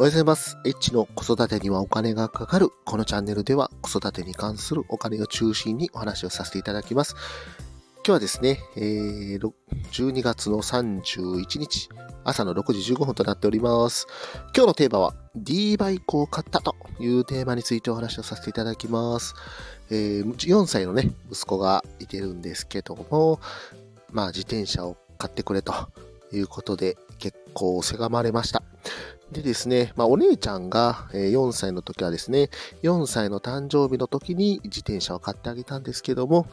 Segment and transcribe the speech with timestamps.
[0.00, 0.56] おはようございます。
[0.64, 2.70] エッチの子育てにはお金がかかる。
[2.86, 7.14] このチャンネルでは子育てに関するお金を中心にお話をさせていただきます。
[7.96, 9.52] 今日はですね、えー、
[9.92, 11.90] 12月の31日、
[12.24, 14.06] 朝の6時15分となっております。
[14.56, 19.34] 今日のテーマは D バイクを買ったというテーマについてお話をさせていただきます。
[19.90, 23.38] えー、4歳のね、息子がいてるんですけども、
[24.10, 25.74] まあ自転車を買ってくれと
[26.32, 28.62] いうことで結構せがまれました。
[29.32, 32.50] でですね、まあ、お姉ちゃんが4歳の時はですね、
[32.82, 36.46] 4歳の誕生日の時に自転車を買ってあげたんですけども、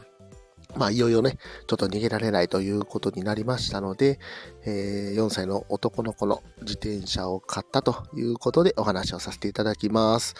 [0.76, 4.20] まあ、いよいよね、ちょっと逃げられないということになりましたので、
[4.64, 10.34] えー、4歳の男の子の自転車を買ったということでお話をさせていただきます。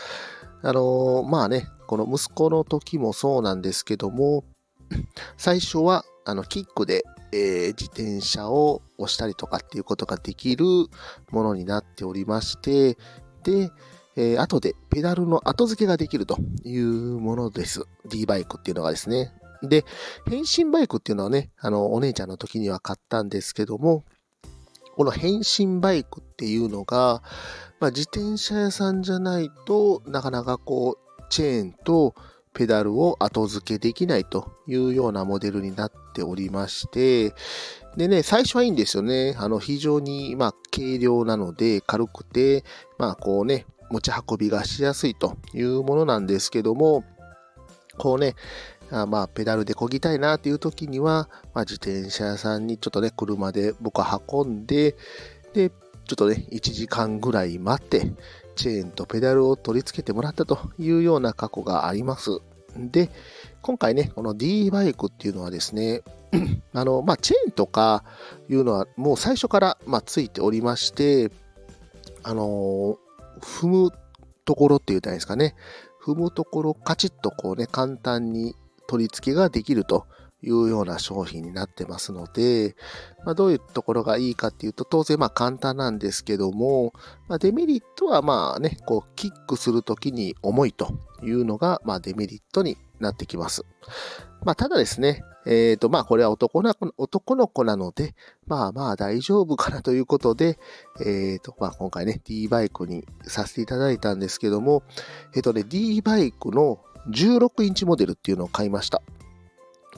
[0.62, 4.45] あのー、まあね、この息子の時もそうなんですけども、
[5.36, 10.64] 最初は、あの、キックでえー、自転車を押したりとかっていうことができる
[11.30, 12.97] ものになっておりまして、
[13.42, 13.70] で、
[14.16, 16.86] えー、後でペダルの後付けができるという
[17.20, 17.84] ものです。
[18.08, 19.33] D バイクっていうのがですね。
[19.62, 19.84] で、
[20.28, 24.05] 変身バイクっていうのはね、あの、お姉ちゃんの時には買ったんですけども、
[24.97, 27.22] この変身バイクっていうのが、
[27.80, 32.14] まあ、自転車屋さんじゃないとなかなかこう、チェーンと
[32.54, 37.34] ペダルを後付けできないというようなモデルになっておりまして、
[37.96, 39.34] でね、最初はいいんですよね。
[39.38, 42.64] あの、非常に、まあ、軽量なので、軽くて、
[42.98, 47.05] まあ、こうね、持ち運びがしやすいというものなんですけども、
[47.96, 48.34] こうね、
[48.90, 54.96] あまあ、ペダルで漕ぎたいなっていう時には、まあ、自転車屋さんにちょっとね、車で僕は運んで、
[55.52, 55.70] で、
[56.09, 58.12] ちょっとね、1時間ぐらい待って、
[58.56, 62.41] チェーンとペダルを取り付けてもらったというような過去があります。
[62.77, 63.11] で、
[63.61, 66.03] 今回ね、この D バイクっていうのはですね、
[66.73, 68.05] あの、まあ、チェーンとか
[68.48, 71.31] いうのはもう最初から、まあ、ついておりまして、
[72.23, 72.98] あの
[73.41, 73.91] 踏む
[74.45, 75.55] ところって言ったらいいですかね、
[76.02, 78.55] 踏むところカチッとこうね、簡単に
[78.86, 80.07] 取り付けができると
[80.42, 82.76] いうような商品になってますので、
[83.24, 86.92] まあ、どういうところがいいかっていうと、当然まあ簡単なんですけども、
[87.28, 93.64] まあ、デメリットはまあね、こうキックするときに重いというのがまあデメリットになってきます。
[94.44, 98.14] まあ、ただですね、えっ、ー、と、まあ、これは男の子男の子なので、
[98.46, 100.58] まあまあ大丈夫かなということで、
[101.00, 104.82] えっ、ー、と、まあ、今回ね、D バイクにさせていただいたんですけども、
[105.34, 109.02] えっ、ー、とね、D バイクの16インチモデルっていうのを買いました。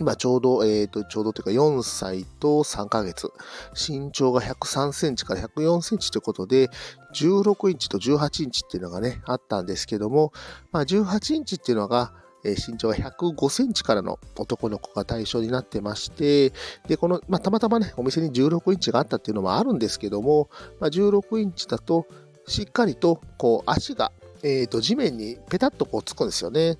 [0.01, 3.31] 今ちょうど、えっ、ー、と、ちょうどというか4歳と3ヶ月。
[3.75, 6.71] 身長が103センチから104センチということで、
[7.15, 10.33] 16インチと18インチっていうのがね、あったんですけども、
[10.73, 16.55] まあ18インチっていうのが、え身長が105センチからの男の子が対象になってまして、
[16.89, 20.49] で、この、まあ、たまたまね、お店に16インチがあったっていうのもあるんですけども、
[20.81, 22.07] まあ、16インチだと、
[22.47, 24.13] しっかりと、こう、足が、
[24.43, 26.79] えっ、ー、と、地面にペタッとこうつくんですよね。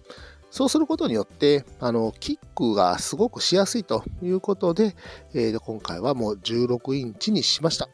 [0.51, 4.97] そうすることによって、あの、キックがすごくしやすいということで、
[5.33, 7.89] えー、今回はもう16インチにしました。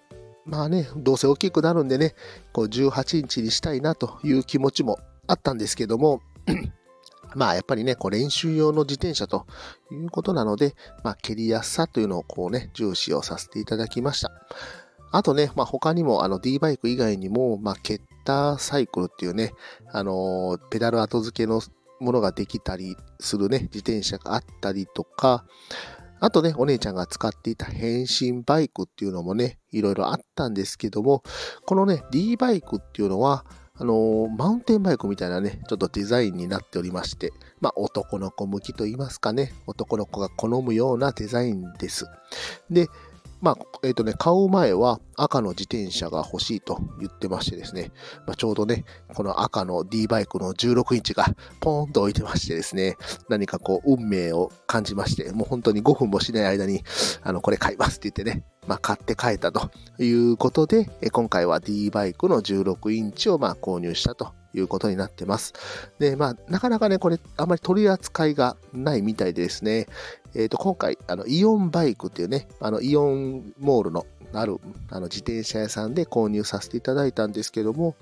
[0.47, 2.15] まあね、どうせ大きくなるんでね、
[2.53, 6.21] こう18インチにしたいなという気持ちもあったんですけども、
[7.35, 9.45] まあやっぱりね、こう練習用の自転車と
[9.91, 14.31] いうことなので、まあ蹴りやすさというのをこうね、重視をさせていただきました。
[15.11, 19.53] あとね、まあ他にもあの D バイク以外にも、まあケッターサイクルっていうね、
[19.93, 21.61] あのペダル後付けの
[22.01, 25.45] ものができたりするね、自転車があったりとか、
[26.19, 31.23] あとね、お姉ちゃんが使っていた変身バイクっていうのもね、いろいろあったんですけども、
[31.67, 33.45] このね、D バイクっていうのは、
[33.79, 42.07] あのー、マウンテンバイクみたいなね、ちょっとデザインになっておりまして、まあ、男の子向きと言いますかね、男の子が好むようなデザインです。
[42.71, 42.89] で、
[43.41, 47.91] まあ、えっ、ー、とね、買う前は赤の自転車が欲しいと言ってましてですね、
[48.27, 51.27] まあ、ちょうどね、この赤の D バイクの16インチが
[51.61, 52.97] ポーンと置いてましてですね、
[53.29, 56.83] 何かこう、運命を感じまして、もう本当に5分もしない間に、
[57.23, 65.53] あの、これ買いますって言ってね、まあ、買って帰ったということで、今回は D バイクの16インチをまあ購入したということになってます。
[65.99, 69.87] で、まあ、なかなかね、これ、あまり取り扱いがないみたいでですね、
[70.37, 74.59] え、ー、と、今回、あの、イオンバイクっていうね、あの、イオンモールのある、
[74.91, 77.97] あの、自転車屋さんで購入させていただいたんですけども、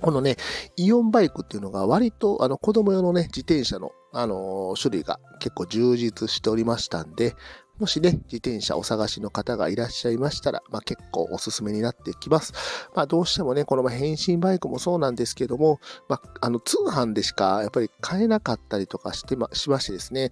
[0.00, 0.36] このね、
[0.76, 7.36] イオンバイクっていうのが割とあの子供用のね、自転車のあの種類が結構充実しておりましたんで、
[7.80, 12.52] もしね、自転車お探しの方がいらっしゃいましたら、まあ、結構おすすめになってきます。
[12.94, 20.30] まあ、どうしてもね、この変身バイクもそうなんですけども、まあ、あの、通販でしかやっぱり買えなかったりとかしてま、しましてですね、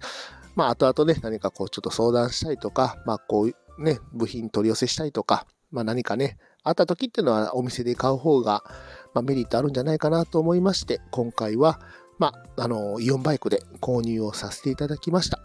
[0.59, 8.65] まあ、後々ね、何かこう、ちょっと相談したりとか、まあ、こう、ね、部品取り寄せしたりとか、まあ、何かね、あった時っていうのはお店で買う方が、
[9.13, 11.79] まあ、メリットあるんじゃないかなと思いまして、今回は、
[12.17, 15.39] まあ、あの、イオンバイクで購入をさせていただきました。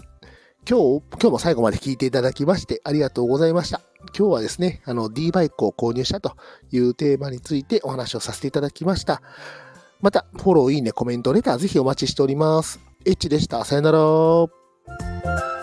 [0.68, 3.82] 今日、今日も最後まで聞いていただきましてありがとうございました。
[4.18, 6.34] 今日はですね、あの D バイクを購入したと
[6.72, 9.22] いうテーマについてお話をさせていただきました。
[10.00, 12.80] また、フォロー、いいね、コメント、レターぜひお待ちしております。
[13.04, 13.64] エッチでした。
[13.64, 14.63] さよなら。
[14.86, 15.53] Música